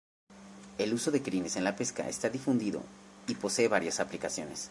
El 0.79 0.95
uso 0.95 1.11
de 1.11 1.21
crines 1.21 1.57
en 1.57 1.63
la 1.63 1.75
pesca 1.75 2.09
está 2.09 2.27
difundido 2.27 2.81
y 3.27 3.35
posee 3.35 3.67
varias 3.67 3.99
aplicaciones. 3.99 4.59